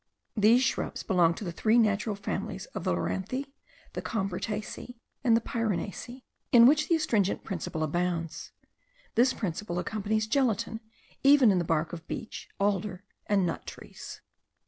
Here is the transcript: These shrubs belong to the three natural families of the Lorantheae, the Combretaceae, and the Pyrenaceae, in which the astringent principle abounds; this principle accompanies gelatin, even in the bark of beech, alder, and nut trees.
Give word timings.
These 0.35 0.63
shrubs 0.63 1.03
belong 1.03 1.35
to 1.35 1.43
the 1.43 1.51
three 1.51 1.77
natural 1.77 2.15
families 2.15 2.65
of 2.73 2.83
the 2.83 2.91
Lorantheae, 2.91 3.45
the 3.93 4.01
Combretaceae, 4.01 4.95
and 5.23 5.37
the 5.37 5.41
Pyrenaceae, 5.41 6.23
in 6.51 6.65
which 6.65 6.87
the 6.89 6.95
astringent 6.95 7.43
principle 7.43 7.83
abounds; 7.83 8.51
this 9.13 9.31
principle 9.31 9.77
accompanies 9.77 10.25
gelatin, 10.25 10.79
even 11.21 11.51
in 11.51 11.59
the 11.59 11.63
bark 11.63 11.93
of 11.93 12.07
beech, 12.07 12.49
alder, 12.59 13.03
and 13.27 13.45
nut 13.45 13.67
trees. 13.67 14.21